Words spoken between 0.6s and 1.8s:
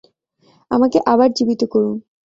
আমাকে আবার জীবিত